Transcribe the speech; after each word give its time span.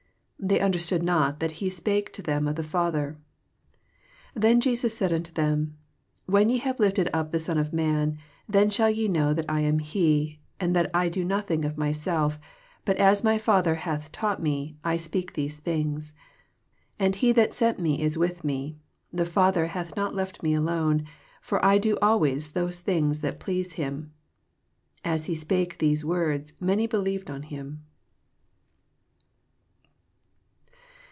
27 0.41 0.57
They 0.59 0.65
understood 0.65 1.03
not 1.03 1.39
that 1.39 1.51
he 1.51 1.69
spake 1.69 2.11
to 2.13 2.23
them 2.23 2.47
of 2.47 2.55
the 2.55 2.63
Father. 2.63 3.15
28 4.33 4.33
Then 4.41 4.55
said 4.55 4.61
Jesus 4.63 4.99
nnto 4.99 5.33
them, 5.35 5.77
When 6.25 6.49
ye 6.49 6.57
have 6.57 6.79
lifted 6.79 7.05
np 7.13 7.29
the 7.29 7.39
Son 7.39 7.59
of 7.59 7.71
man, 7.71 8.17
then 8.49 8.71
shall 8.71 8.89
ye 8.89 9.07
know 9.07 9.35
that 9.35 9.45
I 9.47 9.59
am 9.61 9.77
he, 9.77 10.39
and 10.59 10.75
that 10.75 10.89
I 10.95 11.09
do 11.09 11.23
nothing 11.23 11.63
of 11.63 11.77
myself; 11.77 12.39
but 12.85 12.97
as 12.97 13.23
my 13.23 13.37
Father 13.37 13.75
hath 13.75 14.11
taught 14.11 14.41
me, 14.41 14.77
I 14.83 14.97
speak 14.97 15.33
these 15.33 15.59
things. 15.59 16.13
29 16.97 17.05
And 17.07 17.15
he 17.17 17.31
that 17.33 17.53
sent 17.53 17.77
me 17.79 18.01
is 18.01 18.17
with 18.17 18.43
me: 18.43 18.79
the 19.13 19.25
Father 19.25 19.67
hath 19.67 19.95
not 19.95 20.15
left 20.15 20.41
me 20.41 20.55
alone; 20.55 21.05
for 21.39 21.63
I 21.63 21.77
do 21.77 21.99
always 22.01 22.53
those 22.53 22.79
things 22.79 23.21
that 23.21 23.39
please 23.39 23.73
him. 23.73 24.11
30 25.03 25.09
As 25.13 25.25
he 25.25 25.35
spake 25.35 25.77
these 25.77 26.03
words, 26.03 26.59
many 26.59 26.87
believed 26.87 27.29
on 27.29 27.43
hun. 27.43 27.83